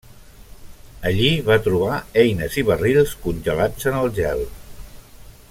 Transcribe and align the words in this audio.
Allí 1.09 1.27
va 1.49 1.57
trobar 1.67 1.99
eines 2.23 2.57
i 2.63 2.65
barrils 2.71 3.15
congelats 3.27 3.87
en 3.93 4.01
el 4.01 4.11
gel. 4.23 4.43